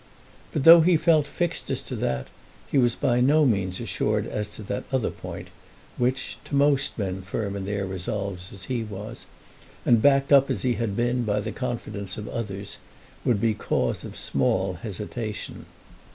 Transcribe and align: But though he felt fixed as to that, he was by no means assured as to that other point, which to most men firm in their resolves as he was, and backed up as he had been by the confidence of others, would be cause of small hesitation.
But 0.51 0.63
though 0.63 0.81
he 0.81 0.97
felt 0.97 1.27
fixed 1.27 1.69
as 1.69 1.79
to 1.81 1.95
that, 1.97 2.25
he 2.71 2.79
was 2.79 2.95
by 2.95 3.21
no 3.21 3.45
means 3.45 3.79
assured 3.79 4.25
as 4.25 4.47
to 4.57 4.63
that 4.63 4.83
other 4.91 5.11
point, 5.11 5.49
which 5.95 6.39
to 6.45 6.55
most 6.55 6.97
men 6.97 7.21
firm 7.21 7.55
in 7.55 7.65
their 7.65 7.85
resolves 7.85 8.51
as 8.51 8.63
he 8.63 8.81
was, 8.83 9.27
and 9.85 10.01
backed 10.01 10.33
up 10.33 10.49
as 10.49 10.63
he 10.63 10.73
had 10.73 10.95
been 10.95 11.21
by 11.23 11.39
the 11.39 11.51
confidence 11.51 12.17
of 12.17 12.27
others, 12.29 12.77
would 13.23 13.39
be 13.39 13.53
cause 13.53 14.03
of 14.03 14.17
small 14.17 14.73
hesitation. 14.73 15.67